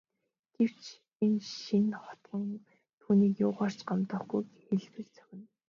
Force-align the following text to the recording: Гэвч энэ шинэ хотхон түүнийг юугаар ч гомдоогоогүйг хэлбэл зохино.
Гэвч 0.55 0.83
энэ 1.25 1.41
шинэ 1.63 1.95
хотхон 2.03 2.45
түүнийг 2.99 3.33
юугаар 3.47 3.73
ч 3.77 3.79
гомдоогоогүйг 3.87 4.49
хэлбэл 4.67 5.09
зохино. 5.15 5.47